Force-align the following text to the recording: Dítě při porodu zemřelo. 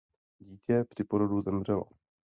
Dítě 0.39 0.83
při 0.89 1.03
porodu 1.03 1.41
zemřelo. 1.41 1.83